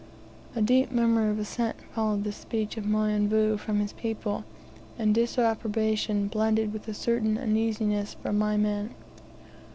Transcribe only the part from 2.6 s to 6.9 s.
of Mionvu from his people, and disapprobation, blended with